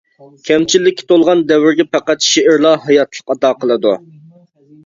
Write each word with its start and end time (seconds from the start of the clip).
كەمچىلىككە 0.47 1.05
تولغان 1.11 1.43
دەۋرگە 1.51 1.85
پەقەت 1.97 2.25
شېئىرلا 2.31 2.73
ھاياتلىق 2.87 3.33
ئاتا 3.35 3.53
قىلىدۇ. 3.63 3.93